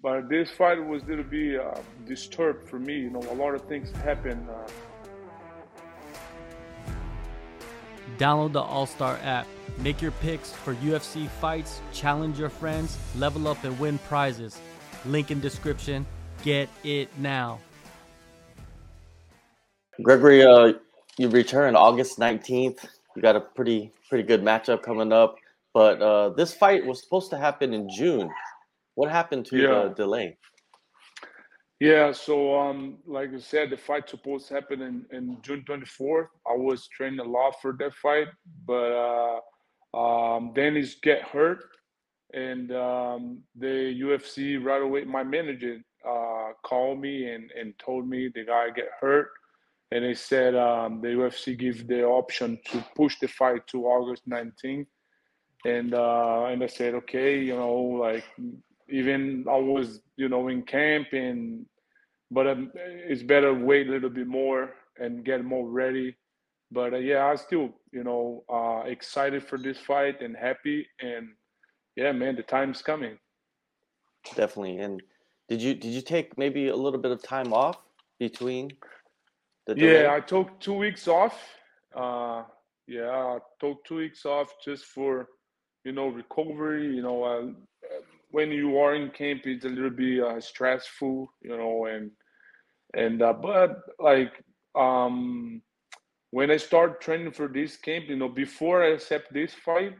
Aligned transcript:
but 0.00 0.28
this 0.28 0.50
fight 0.50 0.84
was 0.84 1.02
a 1.02 1.06
little 1.06 1.24
bit 1.24 1.60
uh, 1.60 1.80
disturbed 2.06 2.68
for 2.68 2.78
me. 2.78 2.94
You 2.94 3.10
know, 3.10 3.22
a 3.30 3.34
lot 3.34 3.54
of 3.54 3.62
things 3.62 3.90
happened. 3.98 4.48
Uh, 4.48 4.68
Download 8.16 8.52
the 8.52 8.60
All 8.60 8.86
Star 8.86 9.18
app. 9.22 9.46
Make 9.78 10.00
your 10.00 10.12
picks 10.12 10.52
for 10.52 10.74
UFC 10.76 11.28
fights, 11.28 11.80
challenge 11.92 12.38
your 12.38 12.48
friends, 12.48 12.96
level 13.16 13.46
up, 13.46 13.62
and 13.64 13.78
win 13.78 13.98
prizes. 13.98 14.58
Link 15.04 15.30
in 15.30 15.40
description. 15.40 16.06
Get 16.42 16.68
it 16.84 17.08
now. 17.18 17.60
Gregory, 20.02 20.44
uh, 20.44 20.74
you 21.16 21.28
return 21.28 21.76
August 21.76 22.18
19th. 22.18 22.86
You 23.14 23.22
got 23.22 23.36
a 23.36 23.40
pretty 23.40 23.92
pretty 24.08 24.24
good 24.24 24.42
matchup 24.42 24.82
coming 24.82 25.12
up, 25.12 25.36
but 25.74 26.00
uh, 26.00 26.30
this 26.30 26.54
fight 26.54 26.86
was 26.86 27.02
supposed 27.02 27.30
to 27.30 27.36
happen 27.36 27.74
in 27.74 27.90
June. 27.90 28.30
What 28.98 29.12
happened 29.12 29.46
to 29.46 29.56
Yeah. 29.56 29.68
the 29.84 29.94
delay? 29.94 30.36
Yeah, 31.78 32.10
so 32.10 32.58
um, 32.58 32.98
like 33.06 33.30
I 33.32 33.38
said, 33.38 33.70
the 33.70 33.76
fight 33.76 34.08
supposed 34.08 34.48
to 34.48 34.54
happen 34.54 34.82
in, 34.82 35.06
in 35.12 35.38
June 35.40 35.62
24th. 35.68 36.26
I 36.44 36.56
was 36.56 36.88
training 36.88 37.20
a 37.20 37.30
lot 37.36 37.54
for 37.62 37.76
that 37.78 37.94
fight, 37.94 38.26
but 38.66 38.90
uh, 39.06 39.38
um, 39.96 40.52
Denis 40.52 40.96
get 41.00 41.22
hurt, 41.22 41.60
and 42.34 42.72
um, 42.72 43.44
the 43.54 43.76
UFC 44.06 44.60
right 44.60 44.82
away. 44.82 45.04
My 45.04 45.22
manager 45.22 45.76
uh, 46.04 46.48
called 46.64 46.98
me 47.00 47.30
and, 47.32 47.52
and 47.52 47.78
told 47.78 48.08
me 48.08 48.28
the 48.34 48.44
guy 48.46 48.70
get 48.70 48.90
hurt, 49.00 49.28
and 49.92 50.04
they 50.04 50.14
said 50.14 50.56
um, 50.56 51.00
the 51.00 51.10
UFC 51.20 51.56
give 51.56 51.86
the 51.86 52.02
option 52.02 52.58
to 52.72 52.84
push 52.96 53.14
the 53.20 53.28
fight 53.28 53.64
to 53.68 53.86
August 53.86 54.28
19th, 54.28 54.88
and 55.64 55.94
uh, 55.94 56.46
and 56.50 56.64
I 56.64 56.66
said 56.66 56.94
okay, 56.94 57.38
you 57.38 57.54
know, 57.54 57.76
like 58.06 58.24
even 58.88 59.44
I 59.48 59.56
was, 59.56 60.00
you 60.16 60.28
know, 60.28 60.48
in 60.48 60.62
camp 60.62 61.08
and 61.12 61.66
but 62.30 62.46
um, 62.46 62.70
it's 62.74 63.22
better 63.22 63.54
wait 63.54 63.88
a 63.88 63.90
little 63.90 64.10
bit 64.10 64.26
more 64.26 64.74
and 64.98 65.24
get 65.24 65.44
more 65.44 65.68
ready. 65.68 66.16
But 66.70 66.92
uh, 66.92 66.98
yeah, 66.98 67.24
I'm 67.24 67.38
still, 67.38 67.70
you 67.92 68.04
know, 68.04 68.44
uh, 68.52 68.86
excited 68.86 69.42
for 69.42 69.56
this 69.56 69.78
fight 69.78 70.20
and 70.20 70.36
happy. 70.36 70.86
And 71.00 71.28
yeah, 71.96 72.12
man, 72.12 72.36
the 72.36 72.42
time's 72.42 72.82
coming. 72.82 73.18
Definitely. 74.34 74.78
And 74.78 75.02
did 75.48 75.62
you 75.62 75.74
did 75.74 75.92
you 75.92 76.02
take 76.02 76.36
maybe 76.36 76.68
a 76.68 76.76
little 76.76 77.00
bit 77.00 77.10
of 77.10 77.22
time 77.22 77.52
off 77.52 77.78
between 78.18 78.70
the 79.66 79.74
Yeah. 79.76 80.12
I 80.12 80.20
took 80.20 80.60
two 80.60 80.74
weeks 80.74 81.08
off. 81.08 81.38
Uh, 81.94 82.42
yeah, 82.86 83.10
I 83.10 83.38
took 83.60 83.84
two 83.84 83.96
weeks 83.96 84.26
off 84.26 84.52
just 84.62 84.84
for, 84.84 85.28
you 85.84 85.92
know, 85.92 86.08
recovery. 86.08 86.94
You 86.94 87.02
know, 87.02 87.24
uh, 87.24 87.46
when 88.30 88.50
you 88.50 88.78
are 88.78 88.94
in 88.94 89.10
camp, 89.10 89.42
it's 89.44 89.64
a 89.64 89.68
little 89.68 89.90
bit 89.90 90.22
uh, 90.22 90.40
stressful, 90.40 91.32
you 91.42 91.56
know, 91.56 91.86
and 91.86 92.10
and 92.94 93.22
uh, 93.22 93.32
but 93.32 93.80
like 93.98 94.32
um, 94.74 95.62
when 96.30 96.50
I 96.50 96.56
start 96.56 97.00
training 97.00 97.32
for 97.32 97.48
this 97.48 97.76
camp, 97.76 98.06
you 98.08 98.16
know, 98.16 98.28
before 98.28 98.82
I 98.82 98.88
accept 98.88 99.32
this 99.32 99.54
fight, 99.54 99.94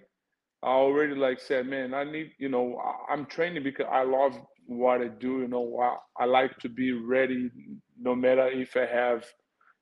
I 0.62 0.68
already 0.68 1.14
like 1.14 1.40
said, 1.40 1.66
man, 1.66 1.94
I 1.94 2.04
need, 2.04 2.32
you 2.38 2.48
know, 2.48 2.80
I'm 3.08 3.26
training 3.26 3.62
because 3.62 3.86
I 3.90 4.02
love 4.02 4.34
what 4.66 5.00
I 5.00 5.08
do. 5.08 5.40
You 5.40 5.48
know, 5.48 5.78
I, 5.80 6.24
I 6.24 6.26
like 6.26 6.56
to 6.58 6.68
be 6.68 6.92
ready, 6.92 7.50
no 7.98 8.14
matter 8.14 8.48
if 8.48 8.76
I 8.76 8.86
have, 8.86 9.24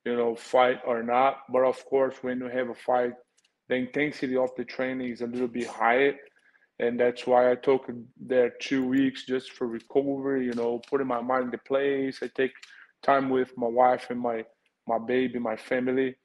you 0.05 0.17
know, 0.17 0.37
fight 0.37 0.79
or 0.87 1.03
not. 1.03 1.39
But 1.51 1.65
of 1.65 1.85
course, 1.87 2.17
when 2.21 2.41
you 2.41 2.49
have 2.49 2.69
a 2.69 2.75
fight, 2.75 3.13
the 3.69 3.77
intensity 3.77 4.37
of 4.37 4.51
the 4.57 4.65
training 4.65 5.11
is 5.11 5.23
a 5.23 5.27
little 5.27 5.49
bit 5.49 5.67
higher, 5.67 6.15
and 6.79 7.01
that's 7.01 7.27
why 7.27 7.51
I 7.51 7.55
took 7.55 7.91
there 8.21 8.51
two 8.51 8.87
weeks 8.87 9.25
just 9.25 9.53
for 9.53 9.67
recovery. 9.67 10.45
You 10.47 10.55
know, 10.55 10.81
putting 10.89 11.07
my 11.07 11.21
mind 11.23 11.53
in 11.55 11.61
place. 11.67 12.21
I 12.23 12.29
take 12.35 12.53
time 13.03 13.31
with 13.31 13.57
my 13.57 13.69
wife 13.69 14.11
and 14.11 14.21
my 14.21 14.45
my 14.87 14.99
baby, 14.99 15.39
my 15.39 15.57
family. 15.57 16.17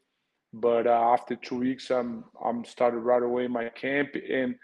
But 0.53 0.87
uh, 0.87 1.13
after 1.13 1.35
two 1.35 1.59
weeks, 1.59 1.89
I'm 1.89 2.25
I'm 2.43 2.65
started 2.65 2.99
right 2.99 3.23
away 3.23 3.47
my 3.47 3.69
camp, 3.69 4.09
and 4.15 4.55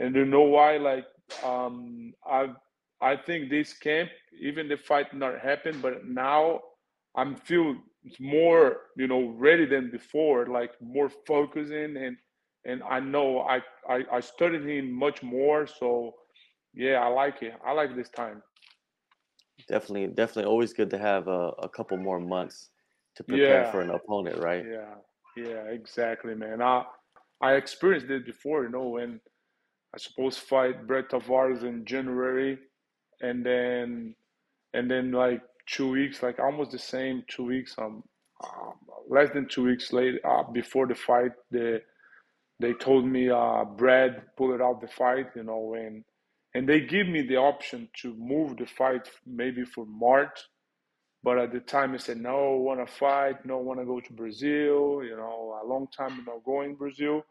and 0.00 0.14
you 0.14 0.24
know 0.24 0.42
why? 0.42 0.78
Like 0.78 1.06
um, 1.44 2.12
I 2.28 2.48
I 3.00 3.16
think 3.16 3.48
this 3.48 3.72
camp, 3.74 4.10
even 4.40 4.68
the 4.68 4.76
fight 4.76 5.14
not 5.14 5.38
happen, 5.40 5.80
but 5.80 6.04
now 6.06 6.60
I'm 7.14 7.36
feel 7.36 7.76
more 8.18 8.78
you 8.96 9.06
know 9.06 9.34
ready 9.38 9.66
than 9.66 9.90
before, 9.90 10.46
like 10.46 10.72
more 10.80 11.10
focusing 11.26 11.96
and 11.96 12.16
and 12.64 12.82
I 12.82 13.00
know 13.00 13.40
I 13.40 13.60
I, 13.88 14.04
I 14.12 14.20
studied 14.20 14.64
him 14.64 14.92
much 14.92 15.22
more, 15.22 15.66
so 15.66 16.14
yeah, 16.74 17.00
I 17.00 17.08
like 17.08 17.42
it. 17.42 17.54
I 17.64 17.72
like 17.72 17.96
this 17.96 18.10
time. 18.10 18.42
Definitely, 19.68 20.08
definitely 20.08 20.44
always 20.44 20.72
good 20.72 20.90
to 20.90 20.98
have 20.98 21.28
a, 21.28 21.52
a 21.58 21.68
couple 21.68 21.96
more 21.96 22.20
months 22.20 22.70
to 23.16 23.24
prepare 23.24 23.64
Yeah. 23.64 23.70
for 23.72 23.80
an 23.80 23.90
opponent, 23.90 24.38
right? 24.38 24.64
Yeah, 24.64 24.94
yeah, 25.36 25.62
exactly, 25.70 26.34
man. 26.34 26.62
I 26.62 26.84
I 27.40 27.54
experienced 27.54 28.10
it 28.10 28.26
before, 28.26 28.64
you 28.64 28.70
know, 28.70 28.88
when 28.88 29.20
I 29.94 29.98
suppose 29.98 30.36
fight 30.38 30.86
Brad 30.86 31.08
Tavares 31.08 31.62
in 31.62 31.84
January, 31.84 32.58
and 33.20 33.44
then 33.44 34.14
and 34.74 34.90
then 34.90 35.12
like 35.12 35.42
two 35.66 35.90
weeks, 35.90 36.22
like 36.22 36.38
almost 36.38 36.70
the 36.70 36.78
same 36.78 37.24
two 37.28 37.44
weeks, 37.44 37.74
um, 37.78 38.02
um 38.44 38.74
less 39.08 39.30
than 39.32 39.48
two 39.48 39.64
weeks 39.64 39.92
later, 39.92 40.20
uh, 40.24 40.44
before 40.52 40.86
the 40.86 40.94
fight, 40.94 41.32
the 41.50 41.82
they 42.60 42.72
told 42.74 43.06
me 43.06 43.30
uh 43.30 43.64
Brad 43.64 44.22
pulled 44.36 44.60
out 44.60 44.80
the 44.80 44.88
fight, 44.88 45.28
you 45.36 45.44
know, 45.44 45.74
and 45.74 46.04
and 46.54 46.68
they 46.68 46.80
give 46.80 47.08
me 47.08 47.22
the 47.22 47.36
option 47.36 47.88
to 48.02 48.14
move 48.14 48.56
the 48.56 48.66
fight 48.66 49.08
maybe 49.26 49.64
for 49.64 49.86
March. 49.86 50.38
But 51.22 51.38
at 51.38 51.52
the 51.52 51.60
time, 51.60 51.94
I 51.94 51.98
said, 51.98 52.18
no, 52.18 52.56
want 52.56 52.86
to 52.86 52.92
fight, 52.92 53.44
no, 53.44 53.58
want 53.58 53.80
to 53.80 53.86
go 53.86 54.00
to 54.00 54.12
Brazil. 54.12 55.02
You 55.04 55.16
know, 55.16 55.58
a 55.62 55.66
long 55.66 55.88
time 55.96 56.24
not 56.26 56.44
going 56.44 56.76
Brazil. 56.76 57.22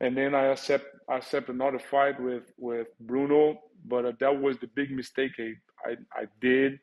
And 0.00 0.16
then 0.16 0.34
I 0.34 0.46
accept 0.46 0.86
I 1.08 1.16
accept 1.18 1.48
another 1.48 1.78
fight 1.78 2.20
with 2.20 2.52
with 2.58 2.88
Bruno, 3.00 3.60
but 3.86 4.04
uh, 4.04 4.12
that 4.20 4.40
was 4.40 4.58
the 4.58 4.68
big 4.68 4.90
mistake 4.90 5.32
I 5.38 5.54
I, 5.90 5.96
I 6.14 6.24
did. 6.40 6.78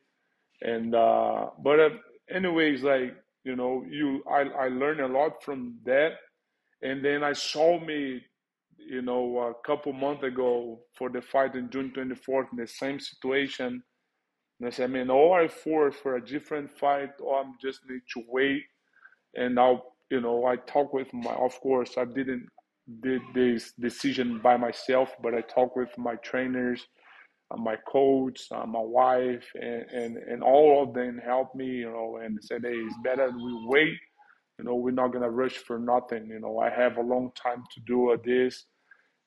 And 0.62 0.96
uh, 0.96 1.50
but 1.64 1.80
uh, 1.80 1.90
anyways, 2.30 2.84
like 2.84 3.16
you 3.44 3.56
know, 3.56 3.86
you 3.90 4.24
I 4.30 4.42
I 4.66 4.68
learned 4.70 5.02
a 5.02 5.08
lot 5.08 5.44
from 5.44 5.78
that. 5.86 6.14
And 6.84 7.06
then 7.06 7.24
I 7.24 7.34
saw 7.34 7.80
me, 7.80 8.24
you 8.78 9.04
know, 9.04 9.40
a 9.40 9.68
couple 9.68 9.94
months 9.94 10.24
ago 10.26 10.82
for 10.96 11.10
the 11.10 11.22
fight 11.22 11.56
in 11.56 11.72
June 11.72 11.94
24th 11.96 12.48
in 12.54 12.60
the 12.60 12.68
same 12.68 13.00
situation. 13.00 13.84
And 14.60 14.68
I 14.68 14.72
said, 14.72 14.92
man, 14.92 15.12
or 15.12 15.42
I 15.42 15.50
force 15.50 15.96
for 15.96 16.18
a 16.18 16.26
different 16.26 16.78
fight, 16.78 17.12
or 17.22 17.42
I'm 17.42 17.56
just 17.62 17.82
need 17.90 18.02
to 18.16 18.24
wait. 18.30 18.64
And 19.36 19.60
I'll, 19.60 19.96
you 20.12 20.22
know, 20.22 20.46
I 20.46 20.58
talk 20.58 20.94
with 20.94 21.14
my, 21.14 21.34
of 21.34 21.60
course, 21.62 21.98
I 21.98 22.06
didn't 22.06 22.48
did 23.02 23.22
this 23.34 23.74
decision 23.80 24.40
by 24.44 24.58
myself, 24.58 25.16
but 25.24 25.34
I 25.36 25.42
talk 25.42 25.76
with 25.76 25.98
my 25.98 26.16
trainers, 26.18 26.86
uh, 27.52 27.58
my 27.58 27.78
coach, 27.88 28.42
uh, 28.52 28.66
my 28.66 28.82
wife, 28.82 29.46
and, 29.56 29.84
and 29.92 30.18
and 30.18 30.44
all 30.44 30.84
of 30.84 30.94
them 30.94 31.20
helped 31.24 31.56
me, 31.56 31.68
you 31.68 31.92
know, 31.92 32.20
and 32.24 32.40
said, 32.44 32.64
hey, 32.64 32.74
it's 32.76 32.96
better 33.04 33.30
we 33.32 33.66
wait. 33.68 33.98
You 34.60 34.66
know, 34.66 34.76
we're 34.76 34.92
not 34.92 35.12
gonna 35.14 35.30
rush 35.30 35.58
for 35.58 35.80
nothing. 35.80 36.28
You 36.28 36.40
know, 36.40 36.60
I 36.60 36.70
have 36.70 36.98
a 36.98 37.02
long 37.02 37.32
time 37.36 37.64
to 37.74 37.80
do 37.82 38.16
this, 38.24 38.66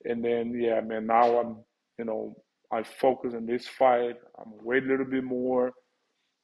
and 0.05 0.25
then 0.25 0.55
yeah, 0.59 0.81
man, 0.81 1.07
now 1.07 1.41
I'm, 1.41 1.57
you 1.99 2.05
know, 2.05 2.37
I 2.73 2.83
focus 2.83 3.35
on 3.35 3.47
this 3.47 3.67
fight. 3.67 4.17
I'm 4.39 4.53
wait 4.63 4.85
a 4.85 4.87
little 4.87 5.07
bit 5.07 5.25
more, 5.25 5.73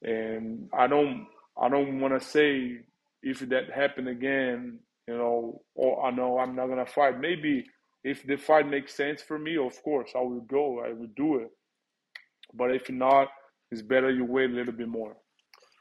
and 0.02 0.68
I 0.76 0.86
don't, 0.86 1.26
I 1.60 1.68
don't 1.68 2.00
want 2.00 2.18
to 2.18 2.26
say 2.26 2.80
if 3.22 3.40
that 3.40 3.70
happen 3.72 4.08
again, 4.08 4.78
you 5.06 5.16
know, 5.16 5.62
or 5.74 6.04
I 6.04 6.10
know 6.10 6.38
I'm 6.38 6.56
not 6.56 6.66
gonna 6.66 6.86
fight. 6.86 7.20
Maybe 7.20 7.64
if 8.04 8.26
the 8.26 8.36
fight 8.36 8.68
makes 8.68 8.94
sense 8.94 9.22
for 9.22 9.38
me, 9.38 9.56
of 9.56 9.80
course 9.82 10.10
I 10.14 10.20
will 10.20 10.40
go. 10.40 10.80
I 10.80 10.92
will 10.92 11.10
do 11.16 11.36
it. 11.36 11.50
But 12.54 12.74
if 12.74 12.90
not, 12.90 13.28
it's 13.70 13.82
better 13.82 14.10
you 14.10 14.24
wait 14.24 14.50
a 14.50 14.52
little 14.52 14.72
bit 14.72 14.88
more. 14.88 15.16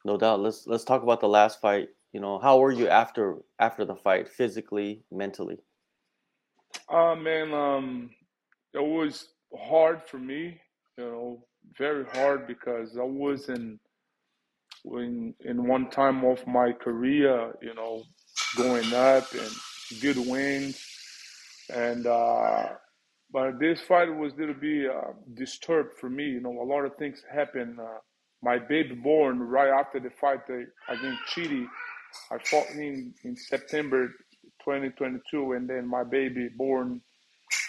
No 0.05 0.17
doubt. 0.17 0.39
Let's 0.39 0.65
let's 0.67 0.83
talk 0.83 1.03
about 1.03 1.19
the 1.19 1.27
last 1.27 1.59
fight. 1.61 1.89
You 2.13 2.19
know, 2.21 2.39
how 2.39 2.59
were 2.59 2.71
you 2.71 2.87
after 2.87 3.37
after 3.59 3.85
the 3.85 3.95
fight, 3.95 4.27
physically, 4.29 5.03
mentally? 5.11 5.59
Uh 6.89 7.15
man, 7.15 7.53
um, 7.53 8.09
it 8.73 8.83
was 8.83 9.29
hard 9.57 10.01
for 10.03 10.17
me, 10.17 10.59
you 10.97 11.03
know, 11.05 11.45
very 11.77 12.05
hard 12.05 12.47
because 12.47 12.97
I 12.97 13.03
was 13.03 13.49
in 13.49 13.79
in 14.85 15.33
in 15.41 15.67
one 15.67 15.89
time 15.89 16.23
of 16.25 16.45
my 16.47 16.71
career, 16.73 17.53
you 17.61 17.73
know, 17.73 18.03
going 18.55 18.93
up 18.93 19.31
and 19.33 19.51
good 20.01 20.17
wins, 20.17 20.79
and 21.69 22.05
uh, 22.07 22.63
but 23.31 23.59
this 23.59 23.81
fight 23.81 24.13
was 24.13 24.33
a 24.33 24.37
little 24.37 24.55
bit 24.55 24.89
uh, 24.89 25.13
disturbed 25.33 25.93
for 25.99 26.09
me. 26.09 26.25
You 26.25 26.41
know, 26.41 26.61
a 26.61 26.65
lot 26.67 26.85
of 26.85 26.95
things 26.97 27.23
happened. 27.33 27.79
Uh, 27.79 27.99
my 28.41 28.57
baby 28.59 28.95
born 28.95 29.39
right 29.39 29.69
after 29.69 29.99
the 29.99 30.09
fight 30.09 30.39
against 30.89 31.21
Chidi. 31.35 31.65
I 32.31 32.37
fought 32.45 32.67
him 32.67 33.13
in 33.23 33.35
September 33.35 34.07
2022, 34.63 35.53
and 35.53 35.69
then 35.69 35.87
my 35.87 36.03
baby 36.03 36.49
born 36.57 37.01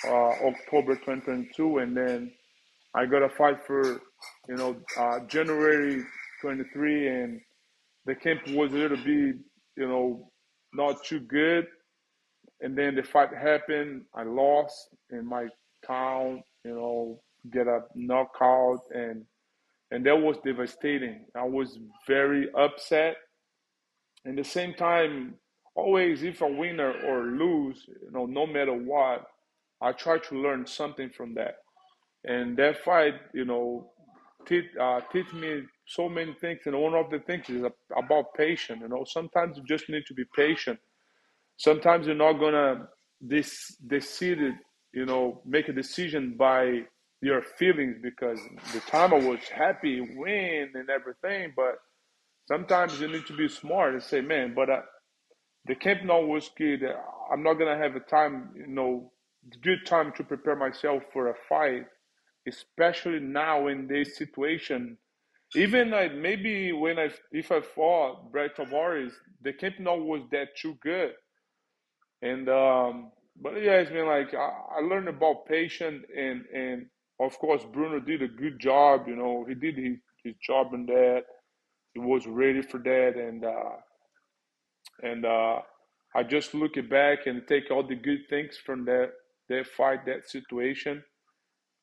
uh, 0.06 0.10
October 0.46 0.96
2022, 0.96 1.78
and 1.78 1.96
then 1.96 2.32
I 2.94 3.06
got 3.06 3.22
a 3.22 3.28
fight 3.30 3.58
for 3.66 4.00
you 4.48 4.56
know, 4.56 4.76
uh, 4.98 5.20
January 5.28 6.04
23, 6.40 7.08
and 7.08 7.40
the 8.06 8.14
camp 8.14 8.40
was 8.48 8.72
a 8.72 8.76
little 8.76 8.96
bit, 8.96 9.36
you 9.76 9.88
know, 9.88 10.30
not 10.74 11.04
too 11.04 11.20
good. 11.20 11.66
And 12.60 12.76
then 12.76 12.94
the 12.94 13.02
fight 13.02 13.30
happened. 13.34 14.02
I 14.14 14.22
lost 14.24 14.88
in 15.10 15.26
my 15.26 15.46
town, 15.86 16.42
you 16.64 16.74
know, 16.74 17.20
get 17.52 17.66
a 17.66 17.80
knockout, 17.94 18.80
and 18.92 19.24
and 19.90 20.06
that 20.06 20.16
was 20.16 20.36
devastating. 20.44 21.26
I 21.36 21.44
was 21.44 21.78
very 22.06 22.48
upset. 22.56 23.16
At 24.26 24.36
the 24.36 24.44
same 24.44 24.74
time, 24.74 25.34
always 25.74 26.22
if 26.22 26.42
I 26.42 26.50
win 26.50 26.80
or, 26.80 26.92
or 27.04 27.26
lose, 27.26 27.84
you 27.88 28.10
know, 28.12 28.26
no 28.26 28.46
matter 28.46 28.72
what, 28.74 29.24
I 29.80 29.92
try 29.92 30.18
to 30.18 30.34
learn 30.40 30.66
something 30.66 31.10
from 31.10 31.34
that. 31.34 31.56
And 32.24 32.56
that 32.58 32.84
fight, 32.84 33.14
you 33.34 33.44
know, 33.44 33.90
teach, 34.46 34.66
uh, 34.80 35.00
teach 35.12 35.32
me 35.32 35.62
so 35.86 36.08
many 36.08 36.34
things. 36.40 36.60
And 36.66 36.80
one 36.80 36.94
of 36.94 37.10
the 37.10 37.18
things 37.18 37.50
is 37.50 37.64
about 37.96 38.34
patience. 38.34 38.80
You 38.82 38.88
know, 38.88 39.04
sometimes 39.04 39.56
you 39.58 39.64
just 39.64 39.88
need 39.88 40.04
to 40.06 40.14
be 40.14 40.24
patient. 40.36 40.78
Sometimes 41.56 42.06
you're 42.06 42.14
not 42.16 42.34
gonna 42.34 42.88
this 43.20 43.76
decide, 43.86 44.58
you 44.92 45.06
know, 45.06 45.42
make 45.44 45.68
a 45.68 45.72
decision 45.72 46.34
by 46.36 46.82
your 47.20 47.42
feelings 47.42 47.96
because 48.02 48.40
the 48.72 48.80
time 48.80 49.14
I 49.14 49.18
was 49.18 49.40
happy, 49.48 50.00
win 50.00 50.72
and 50.74 50.90
everything, 50.90 51.52
but 51.56 51.78
sometimes 52.46 53.00
you 53.00 53.08
need 53.08 53.26
to 53.26 53.36
be 53.36 53.48
smart 53.48 53.94
and 53.94 54.02
say, 54.02 54.20
man, 54.20 54.54
but 54.54 54.68
the 55.66 55.74
camp 55.74 56.02
now 56.04 56.20
was 56.22 56.50
good. 56.56 56.82
I'm 57.32 57.42
not 57.42 57.54
gonna 57.54 57.78
have 57.78 57.96
a 57.96 58.00
time, 58.00 58.50
you 58.56 58.66
know, 58.66 59.12
good 59.62 59.86
time 59.86 60.12
to 60.16 60.24
prepare 60.24 60.56
myself 60.56 61.02
for 61.12 61.28
a 61.28 61.34
fight, 61.48 61.86
especially 62.48 63.20
now 63.20 63.68
in 63.68 63.88
this 63.88 64.16
situation. 64.18 64.98
Even 65.56 65.90
like 65.90 66.14
maybe 66.14 66.72
when 66.72 66.98
I 66.98 67.10
if 67.32 67.52
I 67.52 67.60
fought 67.60 68.32
Brad 68.32 68.52
Tavares, 68.56 69.12
the 69.42 69.52
camp 69.52 69.76
now 69.80 69.96
was 69.96 70.22
that 70.32 70.56
too 70.56 70.76
good, 70.82 71.12
and 72.22 72.48
um, 72.48 73.12
but 73.40 73.54
yeah, 73.62 73.74
it's 73.78 73.90
been 73.90 74.06
like 74.06 74.34
I, 74.34 74.50
I 74.78 74.80
learned 74.82 75.08
about 75.08 75.46
patience 75.46 76.04
and 76.16 76.44
and 76.54 76.86
of 77.20 77.38
course 77.38 77.64
Bruno 77.72 78.00
did 78.00 78.22
a 78.22 78.28
good 78.28 78.58
job. 78.60 79.08
You 79.08 79.16
know, 79.16 79.44
he 79.48 79.54
did 79.54 79.76
his, 79.78 79.98
his 80.24 80.34
job 80.46 80.74
in 80.74 80.86
that. 80.86 81.24
Was 81.96 82.26
ready 82.26 82.62
for 82.62 82.78
that, 82.78 83.14
and 83.16 83.44
uh, 83.44 83.76
and 85.02 85.26
uh, 85.26 85.60
I 86.14 86.22
just 86.22 86.54
look 86.54 86.76
it 86.76 86.88
back 86.90 87.26
and 87.26 87.46
take 87.46 87.70
all 87.70 87.86
the 87.86 87.96
good 87.96 88.20
things 88.30 88.56
from 88.56 88.84
that 88.86 89.12
that 89.48 89.66
fight, 89.66 90.06
that 90.06 90.28
situation. 90.28 91.02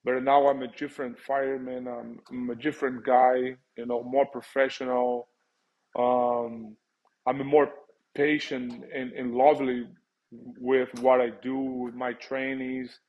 But 0.03 0.23
now 0.23 0.47
I'm 0.47 0.63
a 0.63 0.67
different 0.67 1.19
fireman. 1.19 1.87
I'm, 1.87 2.19
I'm 2.31 2.49
a 2.49 2.55
different 2.55 3.05
guy. 3.05 3.55
You 3.77 3.85
know, 3.85 4.03
more 4.03 4.25
professional. 4.25 5.27
Um, 5.97 6.75
I'm 7.27 7.45
more 7.45 7.69
patient 8.15 8.83
and, 8.93 9.11
and 9.13 9.35
lovely 9.35 9.87
with 10.31 10.89
what 11.01 11.21
I 11.21 11.31
do 11.41 11.57
with 11.57 11.95
my 11.95 12.13
trainees. 12.13 12.99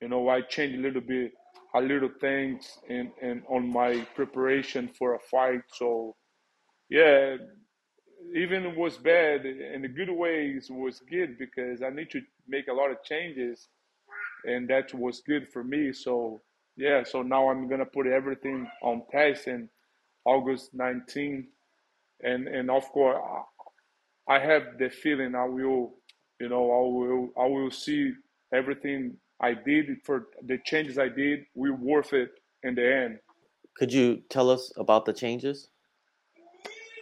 You 0.00 0.08
know, 0.08 0.28
I 0.28 0.40
change 0.42 0.74
a 0.76 0.80
little 0.80 1.00
bit, 1.02 1.32
a 1.74 1.80
little 1.80 2.10
things 2.20 2.78
in, 2.88 3.12
in 3.20 3.42
on 3.48 3.70
my 3.72 4.06
preparation 4.14 4.90
for 4.98 5.14
a 5.14 5.18
fight. 5.30 5.62
So, 5.74 6.16
yeah, 6.88 7.36
even 8.34 8.76
was 8.76 8.96
bad 8.98 9.46
in 9.46 9.82
the 9.82 9.88
good 9.88 10.10
ways 10.10 10.68
was 10.70 11.00
good 11.10 11.38
because 11.38 11.82
I 11.82 11.90
need 11.90 12.10
to 12.10 12.20
make 12.46 12.68
a 12.68 12.72
lot 12.72 12.90
of 12.90 13.02
changes, 13.02 13.68
and 14.44 14.68
that 14.68 14.92
was 14.94 15.20
good 15.20 15.48
for 15.48 15.64
me. 15.64 15.92
So 15.92 16.42
yeah, 16.76 17.04
so 17.04 17.22
now 17.22 17.48
I'm 17.48 17.68
gonna 17.68 17.86
put 17.86 18.06
everything 18.06 18.68
on 18.82 19.02
test 19.10 19.48
in 19.48 19.68
August 20.24 20.74
19, 20.74 21.48
and 22.22 22.48
and 22.48 22.70
of 22.70 22.84
course 22.90 23.18
I 24.28 24.38
have 24.38 24.78
the 24.78 24.90
feeling 24.90 25.34
I 25.34 25.46
will, 25.46 25.94
you 26.40 26.48
know, 26.48 26.64
I 26.70 26.80
will 26.94 27.44
I 27.44 27.48
will 27.48 27.70
see 27.70 28.12
everything 28.52 29.16
I 29.40 29.54
did 29.54 29.86
for 30.04 30.26
the 30.44 30.58
changes 30.64 30.98
I 30.98 31.08
did 31.08 31.46
will 31.54 31.74
worth 31.76 32.12
it 32.12 32.30
in 32.62 32.74
the 32.74 32.94
end. 32.94 33.18
Could 33.76 33.92
you 33.92 34.22
tell 34.28 34.50
us 34.50 34.72
about 34.76 35.04
the 35.06 35.12
changes? 35.12 35.68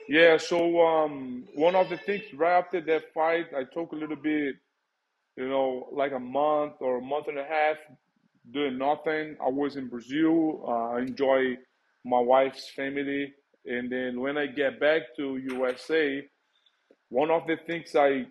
Yeah, 0.08 0.36
so 0.38 0.80
um, 0.86 1.44
one 1.54 1.74
of 1.74 1.88
the 1.88 1.96
things 1.96 2.22
right 2.34 2.58
after 2.58 2.80
that 2.82 3.12
fight, 3.14 3.46
I 3.56 3.64
took 3.64 3.92
a 3.92 3.96
little 3.96 4.16
bit, 4.16 4.56
you 5.36 5.48
know, 5.48 5.88
like 5.92 6.12
a 6.12 6.20
month 6.20 6.74
or 6.80 6.98
a 6.98 7.02
month 7.02 7.28
and 7.28 7.38
a 7.38 7.44
half 7.44 7.76
doing 8.52 8.78
nothing. 8.78 9.36
I 9.44 9.48
was 9.50 9.76
in 9.76 9.88
Brazil. 9.88 10.64
Uh, 10.68 10.96
I 10.96 11.00
enjoy 11.00 11.56
my 12.04 12.20
wife's 12.20 12.70
family, 12.70 13.34
and 13.66 13.90
then 13.90 14.20
when 14.20 14.38
I 14.38 14.46
get 14.46 14.80
back 14.80 15.02
to 15.18 15.38
USA, 15.38 16.22
one 17.10 17.30
of 17.30 17.46
the 17.46 17.56
things 17.66 17.96
I 17.96 18.26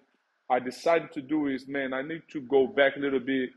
I 0.50 0.60
decided 0.60 1.12
to 1.13 1.22
do 1.22 1.48
is, 1.48 1.68
man, 1.68 1.94
I 1.94 2.04
need 2.04 2.24
to 2.33 2.42
go 2.42 2.68
back 2.68 2.98
a 2.98 3.00
little 3.00 3.19
bit 3.22 3.50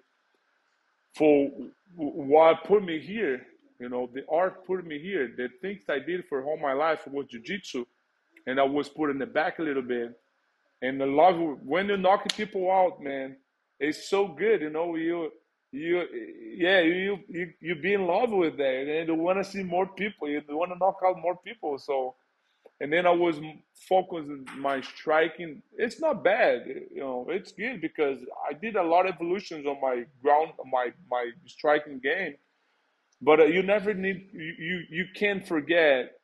for 1.17 1.51
what 1.97 2.65
put 2.65 2.85
me 2.85 3.01
here. 3.01 3.47
You 3.81 3.89
know, 3.91 4.11
the 4.13 4.23
art 4.31 4.67
put 4.67 4.87
me 4.87 4.99
here. 5.01 5.33
The 5.37 5.49
things 5.63 5.83
I 5.89 5.99
did 6.01 6.25
for 6.29 6.45
all 6.45 6.59
my 6.59 6.73
life 6.75 7.07
was 7.09 7.27
jujitsu 7.27 7.85
and 8.49 8.59
I 8.59 8.63
was 8.63 8.89
put 8.89 9.11
in 9.11 9.19
the 9.19 9.27
back 9.27 9.59
a 9.59 9.63
little 9.63 9.83
bit. 9.83 10.19
And 10.81 10.99
the 11.01 11.07
love 11.07 11.37
when 11.65 11.89
you're 11.89 11.99
knocking 11.99 12.35
people 12.35 12.71
out, 12.71 13.03
man, 13.03 13.37
it's 13.79 14.09
so 14.09 14.27
good. 14.27 14.63
You 14.63 14.71
know, 14.71 14.97
you 14.97 15.31
you 15.71 16.07
yeah 16.57 16.81
you 16.81 17.19
you 17.29 17.53
you 17.61 17.75
be 17.75 17.93
in 17.93 18.07
love 18.07 18.31
with 18.31 18.57
that, 18.57 18.89
and 18.89 19.09
you 19.09 19.15
want 19.15 19.39
to 19.39 19.45
see 19.45 19.63
more 19.63 19.87
people. 19.87 20.29
You 20.29 20.43
want 20.49 20.73
to 20.73 20.79
knock 20.79 21.01
out 21.05 21.21
more 21.21 21.37
people. 21.37 21.79
So, 21.79 22.15
and 22.81 22.91
then 22.91 23.07
I 23.07 23.11
was 23.11 23.37
focused 23.75 24.31
on 24.31 24.47
my 24.59 24.81
striking. 24.81 25.63
It's 25.77 26.01
not 26.01 26.25
bad, 26.25 26.65
you 26.67 27.01
know. 27.01 27.27
It's 27.29 27.53
good 27.53 27.83
because 27.83 28.19
I 28.49 28.55
did 28.55 28.77
a 28.77 28.83
lot 28.83 29.07
of 29.07 29.15
evolutions 29.17 29.67
on 29.67 29.79
my 29.83 30.05
ground, 30.23 30.53
my 30.73 30.93
my 31.11 31.33
striking 31.45 31.99
game. 31.99 32.37
But 33.21 33.41
uh, 33.41 33.45
you 33.45 33.63
never 33.63 33.93
need 33.93 34.31
you 34.33 34.55
you, 34.59 34.83
you 34.91 35.05
can't 35.15 35.47
forget 35.47 36.18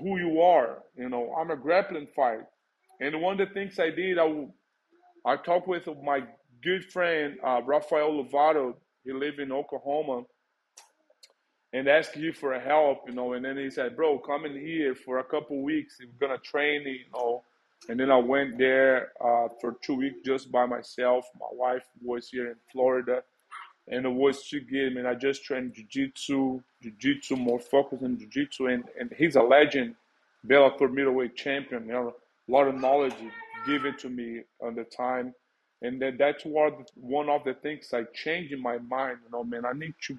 who 0.00 0.18
you 0.18 0.40
are. 0.40 0.82
You 0.96 1.08
know, 1.08 1.34
I'm 1.38 1.50
a 1.50 1.56
grappling 1.56 2.08
fight. 2.14 2.40
And 3.00 3.20
one 3.20 3.40
of 3.40 3.48
the 3.48 3.54
things 3.54 3.78
I 3.78 3.90
did, 3.90 4.18
I, 4.18 4.46
I 5.24 5.36
talked 5.36 5.68
with 5.68 5.88
my 6.02 6.22
good 6.62 6.84
friend, 6.84 7.36
uh, 7.44 7.60
Rafael 7.64 8.12
Lovato. 8.24 8.74
He 9.04 9.12
lived 9.12 9.40
in 9.40 9.52
Oklahoma 9.52 10.22
and 11.72 11.88
asked 11.88 12.16
you 12.16 12.32
for 12.32 12.58
help, 12.58 13.02
you 13.08 13.14
know. 13.14 13.32
And 13.34 13.44
then 13.44 13.58
he 13.58 13.70
said, 13.70 13.96
bro, 13.96 14.18
come 14.18 14.44
in 14.44 14.58
here 14.58 14.94
for 14.94 15.18
a 15.18 15.24
couple 15.24 15.62
weeks. 15.62 15.98
We're 16.00 16.28
going 16.28 16.38
to 16.38 16.44
train, 16.44 16.82
you 16.82 17.04
know. 17.12 17.42
And 17.88 18.00
then 18.00 18.10
I 18.10 18.16
went 18.18 18.58
there 18.58 19.12
uh, 19.20 19.48
for 19.60 19.76
two 19.82 19.96
weeks 19.96 20.20
just 20.24 20.50
by 20.50 20.66
myself. 20.66 21.26
My 21.38 21.48
wife 21.52 21.84
was 22.02 22.28
here 22.28 22.48
in 22.48 22.56
Florida 22.72 23.22
and 23.88 24.06
it 24.06 24.12
was 24.12 24.48
to 24.48 24.60
give 24.60 24.96
and 24.96 25.06
I 25.06 25.14
just 25.14 25.44
trained 25.44 25.74
jiu-jitsu, 25.74 26.60
jiu-jitsu, 26.82 27.36
more 27.36 27.60
focused 27.60 28.02
on 28.02 28.18
jiu-jitsu 28.18 28.66
and, 28.66 28.84
and 28.98 29.12
he's 29.16 29.36
a 29.36 29.42
legend, 29.42 29.94
Bellator 30.46 30.92
middleweight 30.92 31.36
champion, 31.36 31.86
you 31.86 31.92
know, 31.92 32.14
a 32.48 32.52
lot 32.52 32.68
of 32.68 32.76
knowledge 32.80 33.14
given 33.66 33.96
to 33.98 34.08
me 34.08 34.42
on 34.60 34.74
the 34.74 34.84
time. 34.84 35.34
And 35.82 36.00
then 36.00 36.16
that's 36.18 36.44
what 36.44 36.90
one 36.94 37.28
of 37.28 37.44
the 37.44 37.54
things 37.54 37.90
I 37.92 38.04
changed 38.14 38.52
in 38.52 38.62
my 38.62 38.78
mind, 38.78 39.18
you 39.24 39.30
know, 39.32 39.44
man, 39.44 39.64
I 39.66 39.72
need 39.72 39.94
to 40.06 40.18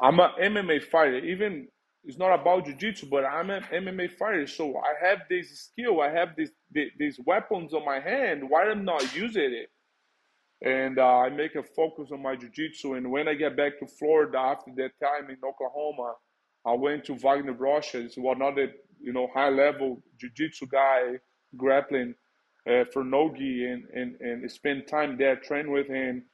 I'm 0.00 0.18
an 0.20 0.30
MMA 0.40 0.82
fighter. 0.84 1.18
Even 1.18 1.68
it's 2.04 2.18
not 2.18 2.32
about 2.40 2.64
jiu-jitsu, 2.66 3.08
but 3.10 3.24
I'm 3.24 3.50
an 3.50 3.62
MMA 3.72 4.12
fighter. 4.12 4.46
So 4.46 4.76
I 4.78 5.06
have 5.06 5.20
this 5.28 5.70
skill, 5.72 6.00
I 6.00 6.10
have 6.10 6.30
this 6.36 6.50
these 6.98 7.20
weapons 7.26 7.74
on 7.74 7.84
my 7.84 8.00
hand. 8.00 8.48
Why 8.48 8.70
am 8.70 8.80
I 8.80 8.82
not 8.82 9.14
using 9.14 9.52
it? 9.52 9.70
And 10.62 10.98
uh, 10.98 11.18
I 11.18 11.30
make 11.30 11.54
a 11.54 11.62
focus 11.62 12.10
on 12.12 12.22
my 12.22 12.36
jiu-jitsu. 12.36 12.94
And 12.94 13.10
when 13.10 13.28
I 13.28 13.34
get 13.34 13.56
back 13.56 13.78
to 13.78 13.86
Florida 13.86 14.38
after 14.38 14.70
that 14.76 14.92
time 15.00 15.30
in 15.30 15.38
Oklahoma, 15.42 16.14
I 16.66 16.74
went 16.74 17.04
to 17.06 17.14
Vagner 17.14 17.58
Rocha. 17.58 18.02
He's 18.02 18.18
another, 18.18 18.72
you 19.00 19.12
know, 19.12 19.28
high-level 19.32 20.02
jiu-jitsu 20.18 20.66
guy 20.66 21.18
grappling 21.56 22.14
uh, 22.68 22.84
for 22.92 23.04
Nogi 23.04 23.64
and, 23.64 23.84
and, 23.94 24.20
and 24.20 24.50
spend 24.50 24.86
time 24.86 25.16
there, 25.16 25.36
train 25.36 25.70
with 25.70 25.86
him. 25.88 26.24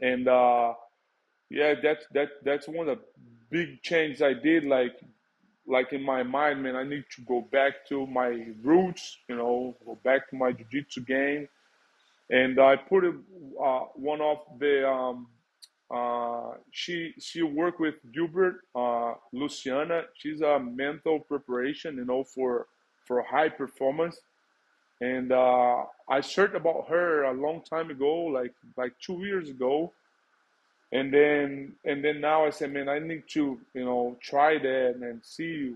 And 0.00 0.28
uh, 0.28 0.74
yeah, 1.48 1.74
that's 1.82 2.04
that 2.12 2.30
that's 2.44 2.68
one 2.68 2.88
of 2.88 2.98
the 2.98 3.04
big 3.50 3.82
changes 3.82 4.20
I 4.20 4.34
did. 4.34 4.64
Like 4.64 4.98
like 5.66 5.92
in 5.92 6.02
my 6.02 6.22
mind, 6.22 6.62
man, 6.62 6.76
I 6.76 6.82
need 6.82 7.04
to 7.16 7.22
go 7.22 7.40
back 7.40 7.86
to 7.88 8.06
my 8.06 8.46
roots. 8.62 9.16
You 9.28 9.36
know, 9.36 9.76
go 9.86 9.98
back 10.04 10.28
to 10.30 10.36
my 10.36 10.52
jiu-jitsu 10.52 11.02
game 11.02 11.48
and 12.30 12.60
I 12.60 12.76
put 12.76 13.04
uh, 13.06 13.80
one 13.94 14.20
of 14.20 14.38
the 14.58 14.88
um, 14.88 15.28
uh, 15.94 16.54
she 16.70 17.12
she 17.20 17.42
worked 17.42 17.80
with 17.80 17.94
Gilbert 18.12 18.60
uh, 18.74 19.14
Luciana. 19.32 20.04
She's 20.14 20.40
a 20.40 20.58
mental 20.58 21.20
preparation, 21.20 21.96
you 21.96 22.04
know, 22.04 22.24
for 22.24 22.66
for 23.06 23.22
high 23.22 23.48
performance. 23.50 24.18
And 25.00 25.32
uh, 25.32 25.84
I 26.08 26.20
searched 26.20 26.54
about 26.54 26.88
her 26.88 27.24
a 27.24 27.32
long 27.34 27.62
time 27.62 27.90
ago, 27.90 28.24
like 28.26 28.54
like 28.76 28.94
two 29.00 29.24
years 29.24 29.50
ago. 29.50 29.92
and 30.92 31.12
then 31.12 31.72
and 31.84 32.04
then 32.04 32.20
now 32.20 32.44
I 32.46 32.50
said, 32.50 32.72
man, 32.72 32.88
I 32.88 32.98
need 32.98 33.24
to 33.30 33.60
you 33.74 33.84
know 33.84 34.16
try 34.22 34.58
that 34.58 34.94
and 35.00 35.20
see 35.24 35.74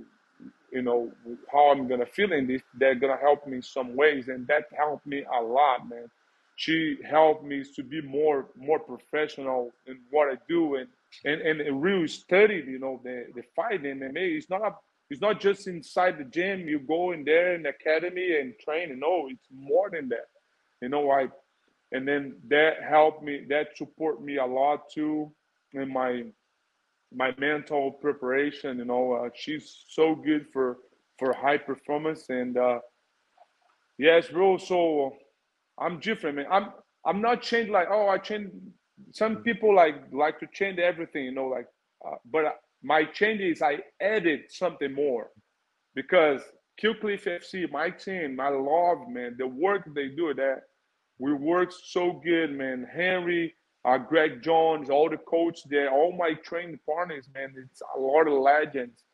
you 0.72 0.82
know 0.82 1.12
how 1.52 1.70
I'm 1.70 1.88
gonna 1.88 2.06
feel 2.06 2.32
in 2.32 2.46
this. 2.46 2.62
They're 2.74 2.94
gonna 2.94 3.16
help 3.16 3.46
me 3.46 3.56
in 3.58 3.62
some 3.62 3.96
ways, 3.96 4.28
and 4.28 4.46
that 4.48 4.64
helped 4.76 5.06
me 5.06 5.24
a 5.24 5.42
lot, 5.42 5.88
man. 5.88 6.10
She 6.56 6.98
helped 7.08 7.44
me 7.44 7.64
to 7.76 7.82
be 7.82 8.00
more 8.02 8.48
more 8.56 8.78
professional 8.78 9.70
in 9.86 10.00
what 10.10 10.28
I 10.28 10.38
do 10.48 10.76
and 10.76 10.88
and 11.24 11.40
and 11.42 11.82
really 11.82 12.08
studied, 12.08 12.66
you 12.66 12.78
know, 12.78 13.00
the 13.04 13.26
the 13.34 13.42
fight 13.54 13.84
in 13.84 14.00
MMA. 14.00 14.36
It's 14.36 14.50
not 14.50 14.62
a, 14.62 14.74
it's 15.10 15.20
not 15.20 15.40
just 15.40 15.68
inside 15.68 16.18
the 16.18 16.24
gym. 16.24 16.66
You 16.66 16.80
go 16.80 17.12
in 17.12 17.24
there 17.24 17.54
in 17.54 17.62
the 17.62 17.68
academy 17.70 18.38
and 18.40 18.54
train. 18.58 18.98
No, 18.98 19.28
it's 19.30 19.46
more 19.52 19.90
than 19.90 20.08
that. 20.08 20.28
You 20.80 20.88
know, 20.88 21.10
I 21.10 21.28
and 21.92 22.06
then 22.06 22.36
that 22.48 22.82
helped 22.82 23.22
me 23.22 23.44
that 23.48 23.76
support 23.76 24.22
me 24.22 24.38
a 24.38 24.44
lot 24.46 24.90
too 24.92 25.32
in 25.72 25.92
my 25.92 26.24
my 27.14 27.32
mental 27.38 27.92
preparation 27.92 28.78
you 28.78 28.84
know 28.84 29.12
uh, 29.12 29.28
she's 29.34 29.84
so 29.88 30.14
good 30.14 30.46
for 30.52 30.78
for 31.18 31.32
high 31.32 31.56
performance 31.56 32.26
and 32.28 32.56
uh 32.56 32.78
yes 33.98 34.32
real 34.32 34.58
so 34.58 35.14
i'm 35.78 36.00
different 36.00 36.36
man 36.36 36.46
i'm 36.50 36.70
i'm 37.04 37.20
not 37.20 37.42
changed 37.42 37.70
like 37.70 37.88
oh 37.90 38.08
i 38.08 38.18
change 38.18 38.50
some 39.12 39.36
people 39.36 39.74
like 39.74 39.96
like 40.12 40.38
to 40.40 40.46
change 40.52 40.78
everything 40.78 41.24
you 41.24 41.32
know 41.32 41.46
like 41.46 41.66
uh, 42.06 42.16
but 42.30 42.44
my 42.82 43.04
change 43.04 43.40
is 43.40 43.62
i 43.62 43.78
added 44.00 44.40
something 44.48 44.92
more 44.92 45.28
because 45.94 46.42
Kill 46.76 46.94
Cliff 46.94 47.24
FC, 47.24 47.70
my 47.70 47.88
team, 47.90 48.38
I 48.38 48.50
love 48.50 49.08
man 49.08 49.36
the 49.38 49.46
work 49.46 49.82
they 49.94 50.08
do. 50.08 50.34
That 50.34 50.62
we 51.18 51.32
work 51.32 51.72
so 51.72 52.20
good, 52.22 52.52
man. 52.52 52.86
Henri, 52.94 53.54
uh, 53.84 53.96
Greg 53.98 54.42
Jones, 54.42 54.90
all 54.90 55.08
the 55.08 55.16
coach 55.16 55.60
there, 55.70 55.90
all 55.90 56.12
my 56.12 56.34
training 56.34 56.78
partners, 56.86 57.28
man. 57.34 57.54
It's 57.56 57.80
a 57.96 57.98
lot 57.98 58.28
of 58.28 58.34
legends, 58.34 59.04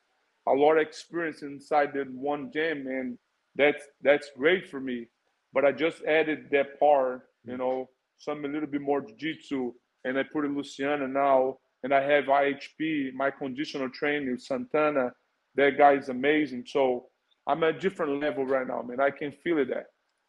a 0.48 0.52
lot 0.52 0.72
of 0.72 0.82
experience 0.82 1.42
inside 1.42 1.92
that 1.94 2.10
one 2.10 2.50
gym, 2.52 2.86
and 2.88 3.16
that's 3.54 3.84
that's 4.02 4.30
great 4.36 4.68
for 4.68 4.80
me. 4.80 5.06
But 5.52 5.64
I 5.64 5.72
just 5.72 6.02
added 6.04 6.48
that 6.52 6.78
part, 6.78 7.22
you 7.44 7.54
mm. 7.54 7.58
know, 7.58 7.90
some 8.18 8.44
a 8.44 8.48
little 8.48 8.68
bit 8.68 8.80
more 8.80 9.00
jiu-jitsu, 9.00 9.72
and 10.04 10.18
I 10.18 10.22
put 10.22 10.44
in 10.44 10.56
Luciana 10.56 11.08
now, 11.08 11.58
and 11.82 11.92
I 11.92 12.00
have 12.02 12.24
IHP, 12.24 13.12
my 13.14 13.30
conditional 13.30 13.90
trainer, 13.90 14.38
Santana. 14.38 15.12
That 15.56 15.76
guy 15.76 15.94
is 15.94 16.08
amazing. 16.08 16.64
So 16.66 17.06
I'm 17.46 17.62
at 17.64 17.76
a 17.76 17.78
different 17.78 18.20
level 18.20 18.46
right 18.46 18.66
now, 18.66 18.82
man. 18.82 19.00
I 19.00 19.10
can 19.10 19.32
feel 19.32 19.58
it 19.58 19.68
that 19.68 19.86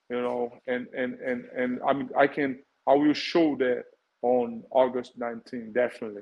you 0.10 0.22
know, 0.22 0.52
and 0.68 0.88
and 0.96 1.16
and 1.20 1.46
and 1.56 1.80
I'm 1.88 2.10
I 2.18 2.28
can 2.28 2.60
I 2.88 2.94
will 2.94 3.14
show 3.14 3.56
that 3.58 3.84
on 4.22 4.64
August 4.72 5.18
19, 5.18 5.74
definitely. 5.74 6.22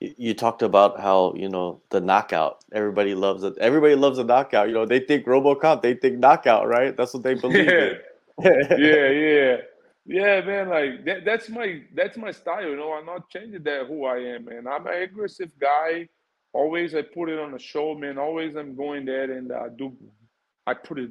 You 0.00 0.32
talked 0.34 0.62
about 0.62 1.00
how 1.00 1.34
you 1.36 1.48
know 1.48 1.82
the 1.90 2.00
knockout. 2.00 2.64
Everybody 2.72 3.14
loves 3.14 3.42
it. 3.42 3.54
Everybody 3.58 3.94
loves 3.94 4.18
a 4.18 4.24
knockout. 4.24 4.68
You 4.68 4.74
know, 4.74 4.86
they 4.86 5.00
think 5.00 5.26
RoboCop, 5.26 5.82
they 5.82 5.94
think 5.94 6.18
knockout, 6.18 6.68
right? 6.68 6.96
That's 6.96 7.12
what 7.14 7.22
they 7.22 7.34
believe 7.34 7.66
yeah. 7.66 7.72
in. 7.72 7.98
yeah, 8.42 9.10
yeah, 9.10 9.56
yeah, 10.06 10.40
man. 10.42 10.68
Like 10.68 11.04
that, 11.06 11.24
that's 11.24 11.48
my 11.48 11.82
that's 11.94 12.16
my 12.16 12.30
style. 12.32 12.64
You 12.68 12.76
know, 12.76 12.92
I'm 12.92 13.06
not 13.06 13.30
changing 13.30 13.62
that 13.64 13.86
who 13.86 14.04
I 14.06 14.18
am, 14.18 14.46
man. 14.46 14.66
I'm 14.66 14.86
an 14.86 15.02
aggressive 15.02 15.50
guy. 15.60 16.08
Always, 16.52 16.94
I 16.94 17.02
put 17.02 17.28
it 17.30 17.38
on 17.38 17.52
the 17.52 17.58
show, 17.58 17.94
man. 17.94 18.18
Always, 18.18 18.56
I'm 18.56 18.76
going 18.76 19.04
there 19.04 19.30
and 19.32 19.52
I 19.52 19.68
do. 19.76 19.96
I 20.66 20.74
put 20.74 20.98
it 20.98 21.10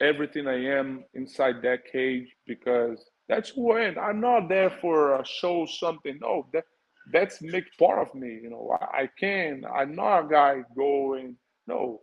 everything 0.00 0.48
I 0.48 0.64
am 0.78 1.04
inside 1.14 1.62
that 1.62 1.84
cage 1.90 2.28
because 2.46 3.04
that's 3.28 3.50
who 3.50 3.72
I 3.72 3.82
am. 3.82 3.98
I'm 3.98 4.20
not 4.20 4.48
there 4.48 4.70
for 4.70 5.20
a 5.20 5.24
show 5.24 5.66
something. 5.66 6.18
No, 6.20 6.48
that 6.52 6.64
that's 7.12 7.42
make 7.42 7.64
part 7.78 8.06
of 8.08 8.14
me. 8.14 8.40
You 8.42 8.50
know, 8.50 8.76
I, 8.80 9.02
I 9.02 9.10
can. 9.18 9.64
I'm 9.74 9.94
not 9.94 10.26
a 10.26 10.28
guy 10.28 10.62
going. 10.76 11.36
No, 11.66 12.02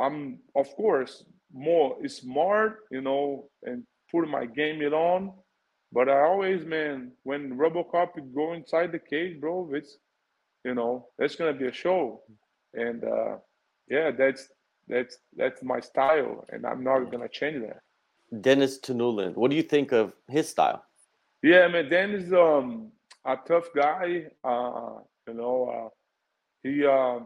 I'm 0.00 0.40
of 0.56 0.68
course 0.76 1.24
more 1.52 1.96
smart. 2.08 2.80
You 2.90 3.00
know, 3.00 3.48
and 3.62 3.84
put 4.10 4.28
my 4.28 4.46
game 4.46 4.82
it 4.82 4.92
on. 4.92 5.32
But 5.92 6.08
I 6.08 6.20
always, 6.22 6.64
man, 6.64 7.12
when 7.24 7.56
RoboCop 7.56 8.34
go 8.34 8.52
inside 8.52 8.92
the 8.92 8.98
cage, 8.98 9.40
bro, 9.40 9.70
it's 9.72 9.98
you 10.64 10.74
know, 10.74 11.08
it's 11.18 11.36
gonna 11.36 11.52
be 11.52 11.66
a 11.66 11.72
show, 11.72 12.22
and 12.74 13.02
uh, 13.02 13.36
yeah, 13.88 14.10
that's 14.10 14.48
that's 14.88 15.18
that's 15.36 15.62
my 15.62 15.80
style, 15.80 16.44
and 16.50 16.66
I'm 16.66 16.84
not 16.84 17.10
gonna 17.10 17.28
change 17.28 17.62
that. 17.62 17.80
Denis 18.42 18.78
Tiuliulin, 18.78 19.34
what 19.34 19.50
do 19.50 19.56
you 19.56 19.62
think 19.62 19.92
of 19.92 20.14
his 20.28 20.48
style? 20.48 20.84
Yeah, 21.42 21.66
man, 21.68 21.88
Dennis 21.88 22.32
um 22.32 22.92
a 23.24 23.36
tough 23.36 23.68
guy. 23.74 24.26
Uh, 24.44 25.00
you 25.26 25.34
know, 25.34 25.68
uh, 25.68 25.88
he 26.62 26.84
uh, 26.86 27.20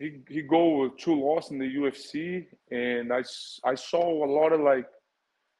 he 0.00 0.20
he 0.28 0.42
go 0.42 0.78
with 0.80 0.96
two 0.96 1.14
loss 1.14 1.50
in 1.50 1.58
the 1.58 1.76
UFC, 1.76 2.46
and 2.72 3.12
I 3.12 3.22
I 3.64 3.74
saw 3.74 4.24
a 4.24 4.30
lot 4.30 4.52
of 4.52 4.60
like 4.60 4.86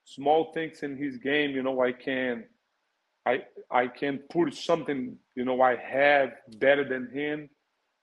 small 0.05 0.53
things 0.53 0.83
in 0.83 0.97
his 0.97 1.19
game. 1.19 1.51
You 1.51 1.63
know, 1.63 1.81
I 1.83 1.93
can 1.93 2.45
I 3.27 3.43
I 3.71 3.87
can 3.87 4.19
put 4.31 4.55
something 4.55 5.17
you 5.37 5.45
know 5.45 5.61
I 5.61 5.77
have 5.77 6.31
better 6.59 6.89
than 6.89 7.11
him, 7.13 7.51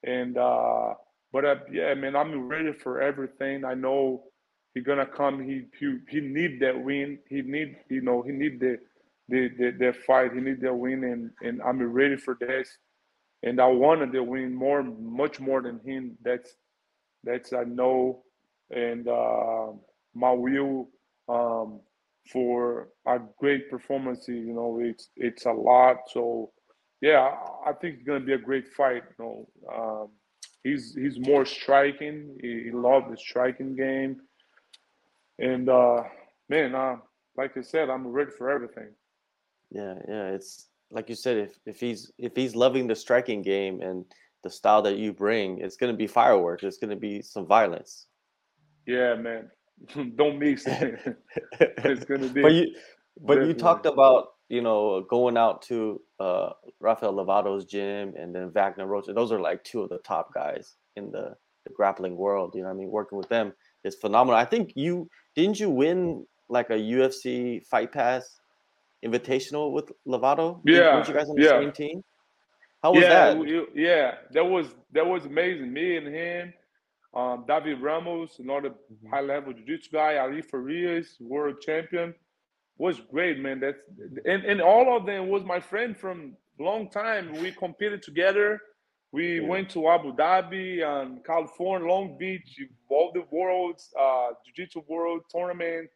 and 0.03 0.37
uh, 0.37 0.93
but 1.33 1.43
uh, 1.43 1.55
yeah, 1.71 1.95
man, 1.95 2.15
I'm 2.15 2.47
ready 2.47 2.71
for 2.71 3.01
everything. 3.01 3.65
I 3.65 3.73
know 3.73 4.25
he's 4.75 4.83
gonna 4.83 5.07
come. 5.07 5.43
He 5.43 5.63
he 5.79 5.97
he 6.07 6.21
need 6.21 6.59
that 6.61 6.79
win. 6.79 7.17
He 7.27 7.41
need 7.41 7.77
you 7.89 8.01
know 8.01 8.21
he 8.21 8.31
need 8.31 8.59
the 8.59 8.77
the 9.27 9.49
the, 9.57 9.71
the 9.71 9.93
fight. 10.05 10.33
He 10.33 10.39
need 10.39 10.61
that 10.61 10.75
win, 10.75 11.03
and 11.03 11.31
and 11.41 11.63
I'm 11.63 11.81
ready 11.81 12.15
for 12.15 12.37
this. 12.39 12.77
And 13.43 13.61
I 13.61 13.67
wanted 13.67 14.11
to 14.13 14.23
win 14.23 14.53
more, 14.53 14.83
much 14.83 15.39
more 15.39 15.61
than 15.61 15.79
him. 15.85 16.17
That's 16.23 16.55
that's 17.23 17.53
I 17.53 17.63
know, 17.63 18.23
and 18.71 19.07
uh, 19.07 19.67
my 20.15 20.31
will 20.31 20.89
um, 21.29 21.81
for 22.31 22.89
a 23.05 23.19
great 23.39 23.69
performance. 23.69 24.27
You 24.27 24.53
know, 24.53 24.79
it's 24.81 25.09
it's 25.15 25.45
a 25.45 25.51
lot. 25.51 25.97
So 26.07 26.51
yeah, 27.01 27.35
I 27.65 27.73
think 27.73 27.95
it's 27.95 28.03
gonna 28.03 28.21
be 28.21 28.33
a 28.33 28.37
great 28.39 28.67
fight. 28.69 29.03
You 29.19 29.25
know. 29.25 29.49
Um, 29.73 30.09
he's 30.63 30.95
he's 30.95 31.19
more 31.19 31.45
striking. 31.45 32.37
He, 32.41 32.63
he 32.65 32.71
loved 32.71 33.11
the 33.11 33.17
striking 33.17 33.75
game, 33.75 34.21
and 35.39 35.69
uh, 35.69 36.03
man, 36.49 36.75
uh, 36.75 36.97
like 37.35 37.55
I 37.57 37.61
said, 37.61 37.89
I'm 37.89 38.07
ready 38.07 38.31
for 38.31 38.49
everything. 38.49 38.89
Yeah, 39.69 39.95
yeah, 40.07 40.29
it's 40.29 40.67
like 40.91 41.09
you 41.09 41.15
said. 41.15 41.37
If 41.37 41.59
if 41.65 41.79
he's 41.79 42.11
if 42.17 42.35
he's 42.35 42.55
loving 42.55 42.87
the 42.87 42.95
striking 42.95 43.41
game 43.41 43.81
and 43.81 44.05
the 44.43 44.49
style 44.49 44.81
that 44.83 44.97
you 44.97 45.13
bring, 45.13 45.59
it's 45.59 45.77
gonna 45.77 45.93
be 45.93 46.07
fireworks. 46.07 46.63
It's 46.63 46.77
gonna 46.77 46.95
be 46.95 47.21
some 47.21 47.45
violence. 47.45 48.07
Yeah, 48.85 49.15
man. 49.15 49.49
Don't 50.15 50.39
mix 50.39 50.65
it. 50.65 51.17
it's 51.59 52.05
gonna 52.05 52.27
be. 52.33 52.41
But 52.41 52.53
you, 52.53 52.75
but 53.21 53.45
you 53.45 53.53
talked 53.53 53.85
about 53.85 54.29
you 54.49 54.61
know, 54.61 55.01
going 55.09 55.37
out 55.37 55.61
to 55.63 56.01
uh, 56.19 56.49
Rafael 56.79 57.13
Lovato's 57.13 57.65
gym 57.65 58.13
and 58.17 58.33
then 58.33 58.49
Vagner 58.49 58.87
Rocha, 58.87 59.13
those 59.13 59.31
are 59.31 59.39
like 59.39 59.63
two 59.63 59.81
of 59.81 59.89
the 59.89 59.97
top 59.99 60.33
guys 60.33 60.75
in 60.95 61.11
the, 61.11 61.35
the 61.65 61.73
grappling 61.73 62.15
world. 62.15 62.53
You 62.55 62.63
know, 62.63 62.69
I 62.69 62.73
mean, 62.73 62.89
working 62.89 63.17
with 63.17 63.29
them 63.29 63.53
is 63.83 63.95
phenomenal. 63.95 64.39
I 64.39 64.45
think 64.45 64.71
you 64.75 65.09
didn't 65.35 65.59
you 65.59 65.69
win 65.69 66.25
like 66.49 66.69
a 66.69 66.73
UFC 66.73 67.65
Fight 67.65 67.91
Pass 67.91 68.39
Invitational 69.05 69.71
with 69.71 69.91
Lovato? 70.07 70.61
Yeah, 70.65 70.95
weren't 70.95 71.07
you 71.07 71.13
guys 71.13 71.29
on 71.29 71.35
the 71.35 71.43
yeah. 71.43 71.59
same 71.59 71.71
team? 71.71 72.03
How 72.81 72.93
was 72.93 73.01
yeah, 73.01 73.33
that? 73.33 73.67
Yeah, 73.75 74.15
that 74.31 74.45
was 74.45 74.67
that 74.93 75.05
was 75.05 75.25
amazing. 75.25 75.71
Me 75.71 75.97
and 75.97 76.07
him, 76.07 76.53
um, 77.13 77.45
Davi 77.47 77.79
Ramos, 77.79 78.39
another 78.39 78.69
mm-hmm. 78.69 79.09
high 79.09 79.21
level 79.21 79.53
jiu-jitsu 79.53 79.89
guy, 79.91 80.13
Ary 80.13 80.41
Farias, 80.41 81.17
world 81.19 81.61
champion 81.61 82.13
was 82.77 82.99
great, 83.11 83.39
man. 83.39 83.59
That's 83.59 83.79
and, 84.25 84.43
and 84.45 84.61
all 84.61 84.95
of 84.95 85.05
them 85.05 85.29
was 85.29 85.43
my 85.43 85.59
friend 85.59 85.97
from 85.97 86.35
long 86.59 86.89
time. 86.89 87.33
We 87.41 87.51
competed 87.51 88.01
together. 88.01 88.61
We 89.11 89.39
yeah. 89.39 89.47
went 89.47 89.69
to 89.71 89.87
Abu 89.89 90.13
Dhabi 90.15 90.83
and 90.83 91.23
California, 91.23 91.87
Long 91.87 92.17
Beach, 92.17 92.59
all 92.89 93.11
the 93.13 93.23
worlds, 93.31 93.93
uh, 93.99 94.29
Jiu-Jitsu 94.45 94.83
World 94.87 95.21
Tournament. 95.29 95.89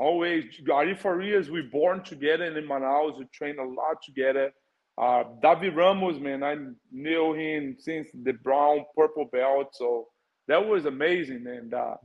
Always, 0.00 0.44
Ary 0.66 0.94
Farias, 0.94 1.50
we 1.50 1.60
born 1.60 2.02
together 2.02 2.44
in 2.44 2.66
Manaus. 2.66 3.18
We 3.18 3.26
train 3.26 3.58
a 3.58 3.64
lot 3.64 4.02
together. 4.02 4.50
Uh, 4.96 5.24
Ramos, 5.42 6.18
man, 6.18 6.42
I 6.42 6.56
knew 6.90 7.34
him 7.34 7.76
since 7.78 8.08
the 8.24 8.32
brown 8.32 8.86
purple 8.96 9.26
belt. 9.30 9.68
So 9.74 10.08
that 10.48 10.66
was 10.66 10.86
amazing. 10.86 11.46
And 11.46 11.74
uh, 11.74 11.96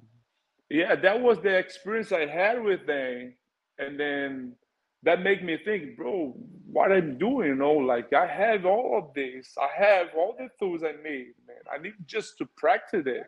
yeah, 0.70 0.96
that 0.96 1.22
was 1.22 1.40
the 1.40 1.56
experience 1.56 2.12
I 2.12 2.26
had 2.26 2.62
with 2.62 2.86
them 2.86 3.34
and 3.80 3.98
then 4.00 4.56
that 5.04 5.22
make 5.22 5.42
me 5.44 5.58
think, 5.64 5.96
bro, 5.96 6.36
what 6.66 6.92
I'm 6.92 7.18
doing, 7.18 7.48
you 7.48 7.56
know, 7.56 7.74
like 7.74 8.12
I 8.12 8.28
have 8.28 8.66
all 8.66 8.98
of 8.98 9.14
this, 9.14 9.54
I 9.58 9.70
have 9.82 10.08
all 10.18 10.36
the 10.38 10.50
tools 10.60 10.84
I 10.84 10.94
need, 11.02 11.34
man. 11.48 11.64
I 11.74 11.82
need 11.82 11.94
just 12.06 12.38
to 12.40 12.46
practice 12.58 13.06
it, 13.06 13.28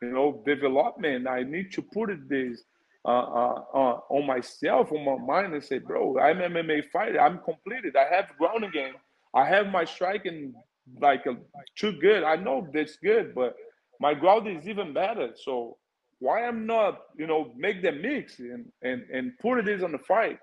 you 0.00 0.10
know, 0.10 0.42
development. 0.46 1.26
I 1.28 1.42
need 1.42 1.72
to 1.72 1.82
put 1.82 2.10
it 2.10 2.28
this 2.28 2.62
uh, 3.06 3.08
uh, 3.08 3.64
uh, 3.72 4.00
on 4.10 4.26
myself, 4.26 4.90
on 4.90 5.04
my 5.04 5.16
mind, 5.24 5.54
and 5.54 5.62
say, 5.62 5.78
bro, 5.78 6.18
I'm 6.18 6.38
MMA 6.38 6.90
fighter. 6.90 7.20
I'm 7.20 7.38
completed. 7.38 7.94
I 7.94 8.12
have 8.12 8.36
ground 8.36 8.64
game. 8.72 8.94
I 9.32 9.46
have 9.46 9.68
my 9.68 9.84
striking 9.84 10.54
like 11.00 11.24
a, 11.26 11.36
too 11.76 11.92
good. 12.00 12.24
I 12.24 12.34
know 12.34 12.66
that's 12.74 12.96
good, 12.96 13.32
but 13.34 13.54
my 14.00 14.12
ground 14.12 14.48
is 14.48 14.68
even 14.68 14.92
better. 14.92 15.30
So 15.36 15.76
why 16.18 16.44
I'm 16.46 16.66
not, 16.66 17.02
you 17.16 17.28
know, 17.28 17.52
make 17.56 17.80
them 17.80 18.02
mix 18.02 18.40
and 18.40 18.66
and 18.82 19.04
and 19.12 19.38
put 19.38 19.68
it 19.68 19.84
on 19.84 19.92
the 19.92 19.98
fight. 19.98 20.40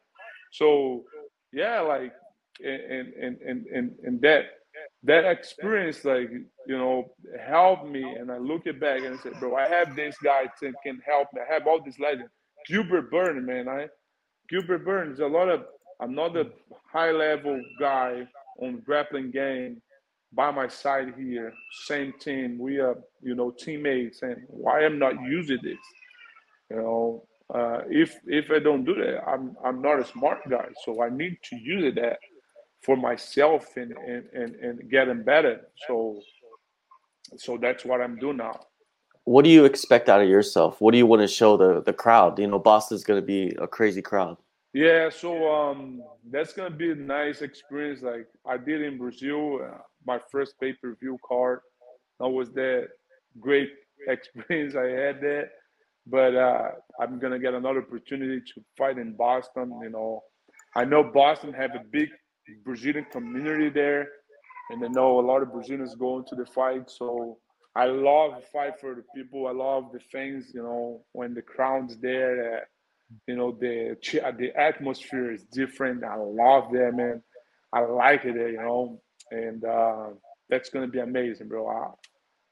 So 0.54 1.04
yeah, 1.52 1.82
like 1.82 2.14
and 2.64 3.14
and 3.14 3.42
and 3.42 3.66
and, 3.68 3.92
and 4.06 4.22
that 4.22 4.46
that 5.04 5.26
experience 5.26 6.06
like 6.06 6.30
you 6.32 6.78
know 6.78 7.12
helped 7.46 7.88
me 7.88 8.04
and 8.04 8.32
i 8.32 8.38
look 8.38 8.66
it 8.66 8.80
back 8.80 9.02
and 9.02 9.20
I 9.20 9.22
said 9.22 9.34
bro 9.40 9.56
i 9.56 9.68
have 9.68 9.96
this 9.96 10.16
guy 10.24 10.46
that 10.62 10.74
can 10.86 11.02
help 11.06 11.28
me 11.34 11.42
i 11.42 11.54
have 11.54 11.68
all 11.68 11.82
these 11.82 12.00
legends 12.00 12.32
gilbert 12.68 13.10
burns 13.12 13.46
man 13.46 13.68
i 13.68 13.88
gilbert 14.50 14.86
burns 14.86 15.20
a 15.20 15.26
lot 15.26 15.50
of 15.50 15.66
another 16.00 16.46
high 16.92 17.12
level 17.12 17.62
guy 17.80 18.28
on 18.60 18.82
grappling 18.86 19.32
game 19.32 19.82
by 20.34 20.52
my 20.52 20.68
side 20.68 21.14
here 21.18 21.54
same 21.86 22.14
team 22.20 22.58
we 22.58 22.80
are 22.80 22.98
you 23.22 23.36
know 23.36 23.52
teammates 23.52 24.22
and 24.22 24.38
why 24.48 24.84
i'm 24.86 25.00
not 25.00 25.14
using 25.24 25.60
this 25.64 25.78
you 26.70 26.78
know 26.78 27.24
uh, 27.54 27.82
if 27.90 28.20
if 28.26 28.50
i 28.52 28.60
don't 28.60 28.86
do 28.86 28.96
that 28.96 29.22
i'm 29.28 29.56
i'm 29.64 29.82
not 29.82 30.00
a 30.00 30.06
smart 30.06 30.40
guy 30.50 30.68
so 30.84 31.02
i 31.04 31.10
need 31.10 31.38
to 31.44 31.56
use 31.56 31.94
that 31.96 32.18
for 32.84 32.98
myself 32.98 33.78
and, 33.78 33.94
and, 33.94 34.26
and, 34.34 34.56
and 34.56 34.92
getting 34.92 35.24
better. 35.24 35.62
So 35.88 36.22
so 37.38 37.58
that's 37.58 37.84
what 37.84 38.02
I'm 38.02 38.18
doing 38.18 38.38
now. 38.38 38.60
What 39.26 39.46
do 39.46 39.50
you 39.50 39.66
expect 39.66 40.10
out 40.10 40.22
of 40.22 40.28
yourself? 40.28 40.82
What 40.82 40.92
do 40.92 40.98
you 40.98 41.06
want 41.06 41.22
to 41.22 41.28
show 41.28 41.56
the, 41.56 41.82
the 41.82 41.94
crowd? 41.94 42.38
You 42.40 42.48
know, 42.48 42.60
Boston's 42.60 43.04
going 43.04 43.22
to 43.22 43.26
be 43.26 43.56
a 43.60 43.68
crazy 43.68 44.02
crowd. 44.02 44.38
Yeah, 44.74 45.10
so 45.10 45.54
um, 45.54 46.02
that's 46.32 46.54
going 46.54 46.72
to 46.72 46.76
be 46.76 46.92
a 46.92 46.96
nice 46.96 47.42
experience. 47.42 48.02
Like 48.02 48.28
I 48.46 48.58
did 48.58 48.82
in 48.82 48.98
Brazil, 48.98 49.60
uh, 49.64 49.78
my 50.06 50.20
first 50.32 50.56
pay 50.60 50.74
per 50.74 50.96
view 51.00 51.18
card. 51.26 51.60
That 52.20 52.30
was 52.30 52.52
that 52.54 52.88
great 53.40 53.70
experience 54.08 54.76
I 54.76 54.88
had 54.88 55.22
there. 55.22 55.52
But 56.08 56.36
uh, 56.36 56.70
I'm 57.00 57.20
going 57.20 57.32
to 57.32 57.40
get 57.40 57.54
another 57.54 57.82
opportunity 57.82 58.42
to 58.42 58.62
fight 58.78 58.98
in 58.98 59.14
Boston. 59.14 59.80
You 59.82 59.90
know, 59.90 60.24
I 60.76 60.86
know 60.86 61.04
Boston 61.04 61.54
have 61.54 61.72
a 61.76 61.84
big 61.92 62.10
Brazilian 62.66 63.06
community 63.12 63.70
there, 63.70 64.08
and 64.70 64.84
I 64.84 64.88
know 64.90 65.20
a 65.20 65.22
lot 65.22 65.42
of 65.42 65.54
Brazilians 65.54 65.96
going 65.96 66.26
to 66.26 66.36
the 66.36 66.46
fight. 66.46 66.90
So 66.90 67.38
I 67.76 67.86
love 67.86 68.44
fight 68.52 68.80
for 68.80 68.96
the 68.96 69.04
people. 69.16 69.48
I 69.48 69.52
love 69.52 69.92
the 69.92 70.00
things, 70.12 70.52
you 70.54 70.62
know, 70.62 71.04
when 71.14 71.34
the 71.34 71.42
crowd's 71.42 71.98
there. 71.98 72.58
Uh, 72.58 72.60
you 73.28 73.36
know, 73.36 73.52
the 73.52 73.98
the 74.38 74.52
atmosphere 74.60 75.32
is 75.32 75.44
different. 75.46 76.04
I 76.04 76.16
love 76.16 76.72
that, 76.72 76.94
man. 76.96 77.22
I 77.72 77.82
like 77.82 78.26
it 78.26 78.36
you 78.36 78.58
know, 78.58 79.02
and 79.32 79.64
uh, 79.66 80.08
that's 80.50 80.70
gonna 80.70 80.88
be 80.88 81.00
amazing, 81.00 81.48
bro. 81.48 81.68
I, 81.68 81.88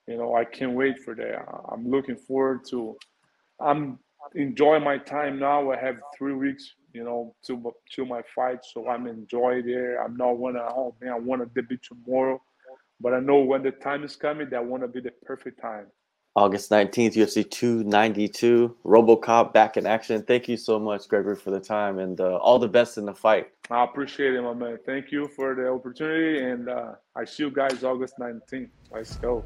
you 0.07 0.17
know, 0.17 0.35
I 0.35 0.45
can't 0.45 0.73
wait 0.73 0.99
for 1.03 1.15
that. 1.15 1.45
I'm 1.71 1.89
looking 1.89 2.17
forward 2.17 2.61
to. 2.69 2.97
I'm 3.59 3.99
enjoying 4.35 4.83
my 4.83 4.97
time 4.97 5.39
now. 5.39 5.71
I 5.71 5.77
have 5.77 5.97
three 6.17 6.33
weeks 6.33 6.73
you 6.93 7.03
know, 7.03 7.35
to 7.45 7.73
to 7.95 8.05
my 8.05 8.21
fight. 8.35 8.59
So 8.63 8.87
I'm 8.87 9.07
enjoying 9.07 9.65
there. 9.65 10.03
I'm 10.03 10.15
not 10.15 10.37
wanna 10.37 10.61
oh 10.69 10.95
man, 11.01 11.13
I 11.13 11.19
wanna 11.19 11.45
debut 11.45 11.77
tomorrow. 11.77 12.41
But 13.01 13.13
I 13.13 13.19
know 13.19 13.39
when 13.39 13.63
the 13.63 13.71
time 13.71 14.03
is 14.03 14.15
coming, 14.15 14.49
that 14.51 14.63
wanna 14.63 14.87
be 14.87 15.01
the 15.01 15.11
perfect 15.25 15.61
time. 15.61 15.87
August 16.35 16.71
19th, 16.71 17.15
UFC 17.15 17.49
292, 17.49 18.77
Robocop 18.85 19.51
back 19.51 19.75
in 19.75 19.85
action. 19.85 20.23
Thank 20.23 20.47
you 20.47 20.55
so 20.55 20.79
much, 20.79 21.09
Gregory, 21.09 21.35
for 21.35 21.51
the 21.51 21.59
time 21.59 21.99
and 21.99 22.21
uh, 22.21 22.37
all 22.37 22.57
the 22.57 22.69
best 22.69 22.97
in 22.97 23.05
the 23.05 23.13
fight. 23.13 23.47
I 23.69 23.83
appreciate 23.83 24.35
it, 24.35 24.41
my 24.41 24.53
man. 24.53 24.77
Thank 24.85 25.11
you 25.11 25.27
for 25.35 25.55
the 25.55 25.69
opportunity. 25.69 26.41
And 26.41 26.69
uh, 26.69 26.93
I 27.17 27.25
see 27.25 27.43
you 27.43 27.51
guys 27.51 27.83
August 27.83 28.17
19th. 28.17 28.69
Let's 28.91 29.17
go. 29.17 29.43